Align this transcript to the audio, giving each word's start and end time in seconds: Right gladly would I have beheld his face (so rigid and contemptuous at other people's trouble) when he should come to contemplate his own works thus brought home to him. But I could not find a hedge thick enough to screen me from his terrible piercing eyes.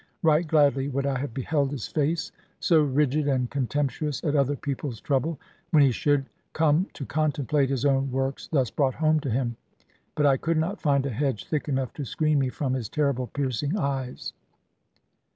Right 0.23 0.47
gladly 0.47 0.87
would 0.87 1.05
I 1.05 1.19
have 1.19 1.31
beheld 1.31 1.69
his 1.69 1.87
face 1.87 2.31
(so 2.59 2.81
rigid 2.81 3.27
and 3.27 3.51
contemptuous 3.51 4.23
at 4.23 4.35
other 4.35 4.55
people's 4.55 4.99
trouble) 4.99 5.37
when 5.69 5.83
he 5.83 5.91
should 5.91 6.25
come 6.53 6.87
to 6.93 7.05
contemplate 7.05 7.69
his 7.69 7.85
own 7.85 8.09
works 8.11 8.47
thus 8.51 8.71
brought 8.71 8.95
home 8.95 9.19
to 9.19 9.29
him. 9.29 9.57
But 10.15 10.25
I 10.25 10.37
could 10.37 10.57
not 10.57 10.81
find 10.81 11.05
a 11.05 11.11
hedge 11.11 11.45
thick 11.45 11.67
enough 11.69 11.93
to 11.93 12.03
screen 12.05 12.39
me 12.39 12.49
from 12.49 12.73
his 12.73 12.89
terrible 12.89 13.27
piercing 13.27 13.77
eyes. 13.77 14.33